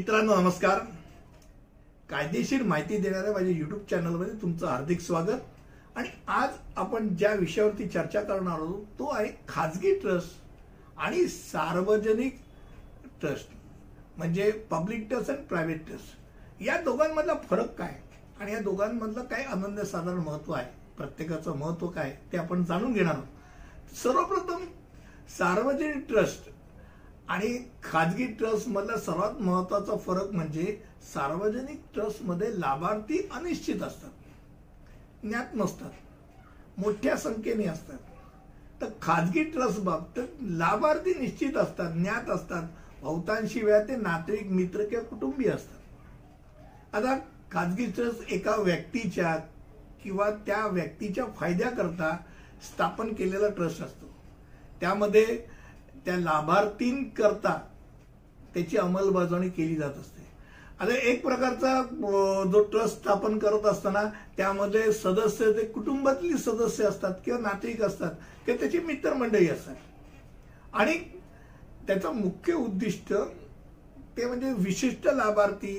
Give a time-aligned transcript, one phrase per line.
[0.00, 0.78] मित्रांनो नमस्कार.
[2.10, 5.40] कायदेशीर माहिती देणाऱ्या माझ्या युट्यूब चॅनलमध्ये तुमचं हार्दिक स्वागत.
[5.96, 10.30] आणि आज आपण ज्या विषयावरती चर्चा करणार आहोत तो आहे खाजगी ट्रस्ट
[10.98, 12.38] आणि सार्वजनिक
[13.20, 13.48] ट्रस्ट
[14.16, 16.62] म्हणजे पब्लिक ट्रस्ट आणि प्रायव्हेट ट्रस्ट.
[16.62, 18.00] या दोघांमधला फरक काय?
[18.40, 20.66] आणि या दोघांमधलं काय अनन्यसाधारण महत्त्व आहे?
[20.96, 22.16] प्रत्येकाचं महत्त्व काय?
[22.32, 23.96] ते आपण जाणून घेणार आहोत.
[24.02, 24.64] सर्वप्रथम
[25.38, 26.48] सार्वजनिक ट्रस्ट
[27.30, 30.82] आणि खाजगी ट्रस्टमधला सर्वात महत्त्वाचा फरक म्हणजे
[31.14, 34.10] सार्वजनिक ट्रस्टमध्ये लाभार्थी अनिश्चित असतात.
[35.22, 35.90] ज्ञात नसतात.
[36.78, 37.98] मोठ्या संख्येने असतात.
[38.82, 42.62] तर खाजगी ट्रस्ट बाबतीत लाभार्थी निश्चित असतात ज्ञात असतात.
[43.02, 45.78] बहुतांशी वेळा ते नातेवाईक मित्र किंवा कुटुंबीय असतात.
[46.94, 47.18] आता
[47.50, 49.36] खाजगी ट्रस्ट एका व्यक्तीच्या
[50.02, 52.16] किंवा त्या व्यक्तीच्या फायद्याकरता
[52.62, 54.06] स्थापन केलेला ट्रस्ट असतो.
[54.80, 55.59] त्यामध्ये
[56.06, 57.58] त्या लाभार्थींकरता
[58.54, 60.18] त्याची अंमलबजावणी केली जात असते.
[60.80, 61.82] आता एक प्रकारचा
[62.52, 64.02] जो ट्रस्ट स्थापन करत असताना
[64.36, 68.10] त्यामध्ये सदस्य ते कुटुंबातली सदस्य असतात किंवा नातेवाईक असतात
[68.46, 69.74] किंवा त्याची मित्रमंडळी असतात.
[70.72, 70.98] आणि
[71.86, 73.12] त्याचं मुख्य उद्दिष्ट
[74.16, 75.76] ते म्हणजे विशिष्ट लाभार्थी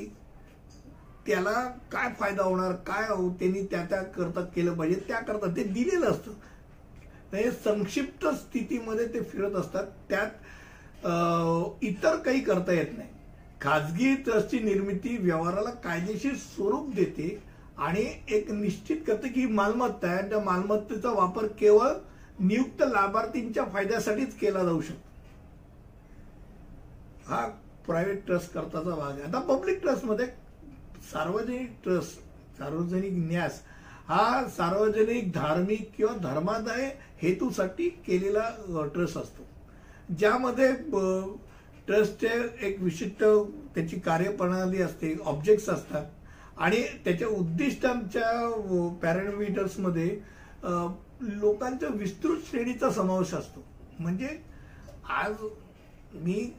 [1.25, 1.51] त्याला
[1.91, 6.31] काय फायदा होणार काय हो, त्यांनी त्या त्या करता केलं पाहिजे त्याकरता ते दिलेलं असतं.
[7.31, 9.85] ते संक्षिप्त स्थितीमध्ये ते फिरत असतात.
[10.09, 10.29] त्यात
[11.83, 13.09] इतर काही करता येत नाही.
[13.61, 17.37] खाजगी ट्रस्टची निर्मिती व्यवहाराला कायदेशीर स्वरूप देते
[17.77, 21.89] आणि एक निश्चित करते की मालमत्ता आहे आणि त्या मालमत्तेचा वापर केवळ
[22.39, 25.09] नियुक्त लाभार्थींच्या फायद्यासाठीच केला जाऊ शकतो.
[27.27, 27.45] हा
[27.85, 29.21] प्रायव्हेट ट्रस्ट करताचा भाग आहे.
[29.23, 30.25] आता पब्लिक ट्रस्टमध्ये
[31.11, 32.19] सार्वजनिक ट्रस्ट
[32.57, 33.61] सार्वजनिक न्यास
[34.11, 36.89] हा सार्वजनिक धार्मिक किंवा धर्मादाय
[37.21, 38.49] हेतूसाठी केलेला
[38.93, 39.43] ट्रस्ट असतो.
[40.19, 40.71] ज्यामध्ये
[41.87, 42.29] ट्रस्टचे
[42.67, 43.23] एक विशिष्ट
[43.75, 46.05] त्याची कार्यप्रणाली असते ऑब्जेक्ट्स असतात.
[46.57, 50.09] आणि त्याच्या उद्दिष्टांच्या पॅरामीटर्समध्ये
[51.21, 53.65] लोकांच्या विस्तृत श्रेणीचा समावेश असतो.
[53.99, 54.37] म्हणजे
[55.09, 55.45] आज
[56.13, 56.51] मी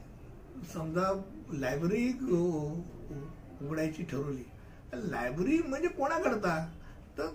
[0.73, 1.13] समजा
[1.53, 2.07] लायब्ररी
[3.61, 4.43] उघडायची ठरवली.
[4.93, 6.65] लायब्ररी म्हणजे कोणाकरता?
[7.17, 7.25] तर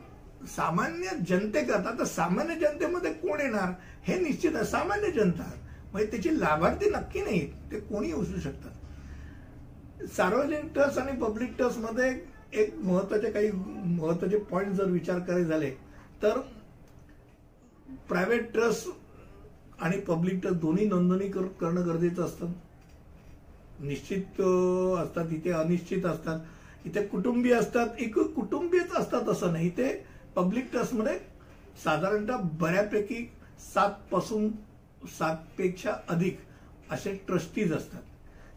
[0.47, 3.73] सामान्य जनतेकरता तर सामान्य जनतेमध्ये कोण येणार?
[4.03, 5.51] हे निश्चित आहे सामान्य जनता.
[5.93, 10.07] म्हणजे त्याची लाभार्थी नक्की नाही ते कोणी असू शकतात.
[10.17, 12.11] सार्वजनिक ट्रस्ट आणि पब्लिक ट्रस्टमध्ये
[12.53, 15.71] एक महत्त्वाचे काही महत्त्वाचे पॉईंट जर विचार करायचे झाले
[16.23, 16.39] तर
[18.09, 18.89] प्रायव्हेट ट्रस्ट
[19.81, 22.53] आणि पब्लिक ट्रस्ट दोन्ही नोंदणी करणं गरजेचं असतं.
[23.81, 26.41] निश्चित असतात इथे अनिश्चित असतात.
[26.85, 29.89] इथे कुटुंबीय असतात एक कुटुंबीयच असतात असं नाही इथे
[30.39, 31.19] पब्लिक ट्रस्टमध्ये
[31.85, 33.25] साधारणतः बऱ्यापैकी
[33.75, 34.49] सात पासून
[35.19, 36.39] सातपेक्षा अधिक
[36.91, 38.03] असे ट्रस्टीज असतात.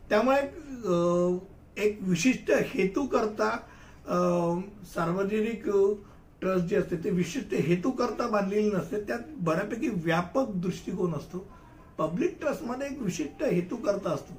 [0.10, 0.40] त्यामुळे
[1.84, 3.50] एक विशिष्ट हेतू करता
[4.94, 5.64] सार्वजनिक
[6.42, 9.02] ट्रस्ट जे असते ते विशिष्ट हेतू करता बांधलेली नसते.
[9.08, 11.46] त्यात बऱ्यापैकी व्यापक दृष्टिकोन असतो.
[11.98, 14.34] पब्लिक ट्रस्टमध्ये एक विशिष्ट हेतू करता असतो.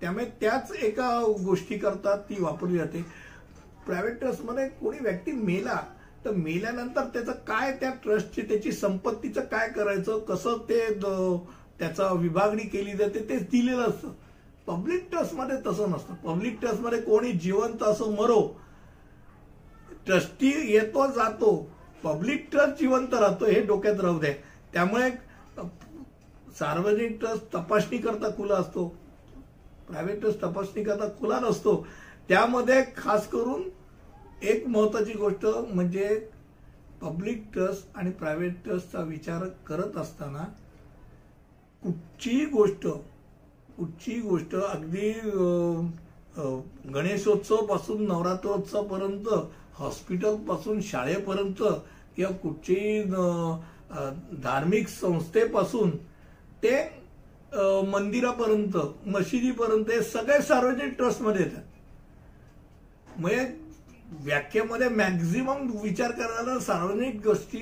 [0.00, 1.10] त्यामुळे त्याच एका
[1.44, 3.04] गोष्टी करता ती वापरली जाते.
[3.86, 5.80] प्रायव्हेट ट्रस्टमध्ये कोणी व्यक्ती मेला
[6.26, 10.80] तर मेल्यानंतर त्याचं काय त्या ट्रस्टची त्याची संपत्तीचं काय करायचं कसं ते
[11.78, 14.12] त्याचा विभागणी केली जाते ते दिलेलं असतं.
[14.66, 16.14] पब्लिक ट्रस्टमध्ये तसं नसतं.
[16.24, 18.40] पब्लिक ट्रस्टमध्ये कोणी जिवंत असो मरो.
[20.06, 21.52] ट्रस्टी येतो जातो.
[22.04, 24.32] पब्लिक ट्रस्ट जिवंत राहतो हे डोक्यात राहू दे.
[24.72, 25.10] त्यामुळे
[26.58, 28.88] सार्वजनिक ट्रस्ट तपासणी करता खुला असतो.
[29.88, 31.86] प्रायव्हेट ट्रस्ट तपासणी करता खुला नसतो.
[32.28, 33.62] त्यामध्ये खास करून
[34.42, 36.08] एक महत्वाची गोष्ट म्हणजे
[37.00, 40.44] पब्लिक ट्रस्ट आणि प्रायव्हेट ट्रस्टचा विचार करत असताना
[41.82, 42.86] कुठचीही गोष्ट
[43.76, 45.10] कुठचीही गोष्ट अगदी
[46.92, 49.28] गणेशोत्सवपासून नवरात्रोत्सवपर्यंत
[49.74, 51.62] हॉस्पिटलपासून शाळेपर्यंत
[52.16, 53.02] किंवा कुठचीही
[54.42, 55.90] धार्मिक संस्थेपासून
[56.62, 56.76] ते
[57.90, 61.62] मंदिरापर्यंत मशिदीपर्यंत हे सगळे सार्वजनिक ट्रस्टमध्ये येतात.
[63.18, 63.44] म्हणजे
[64.10, 67.58] व्याख्येमध्ये मॅक्झिमम विचार करायला सार्वजनिक गोष्टी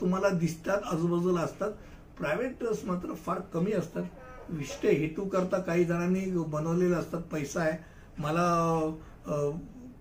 [0.00, 1.70] तुम्हाला दिसतात आजूबाजूला असतात.
[2.18, 4.02] प्रायव्हेट ट्रस्ट मात्र फार कमी असतात.
[4.48, 7.20] विष्ट हेतू करता काही जणांनी बनवलेले असतात.
[7.32, 7.78] पैसा आहे.
[8.18, 8.44] मला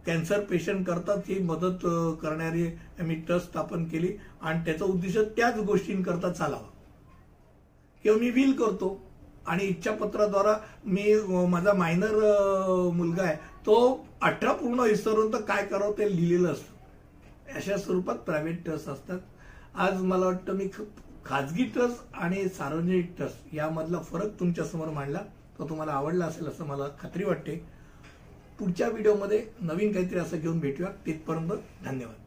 [0.06, 1.86] कॅन्सर पेशंट करतात ही मदत
[2.22, 2.66] करणारी
[3.00, 4.12] आम्ही ट्रस्ट स्थापन केली
[4.42, 6.70] आणि त्याचा उद्देश त्याच गोष्टींकरता चालावा.
[8.04, 9.00] किंवा मी विल करतो.
[9.48, 10.54] आणि इच्छापत्राद्वारा
[10.86, 11.14] मी
[11.50, 12.12] माझा मायनर
[12.94, 13.38] मुलगा आहे.
[13.66, 16.74] तो अठरा पूर्ण विसरून काय करावं ते लिहिलेलं असतं.
[17.56, 19.20] अशा स्वरूपात प्रायव्हेट ट्रस्ट असतात.
[19.76, 25.20] आज मला वाटतं मी ख- खाजगी ट्रस्ट आणि सार्वजनिक ट्रस्ट यामधला फरक तुमच्यासमोर मांडला.
[25.60, 27.66] तो तुम्हाला आवडला असेल असं मला खात्री वाटते.
[28.60, 30.90] पुढच्या व्हिडिओमध्ये नवीन काहीतरी असं घेऊन भेटूया.
[31.06, 31.52] तिथपर्यंत
[31.86, 32.20] धन्यवाद.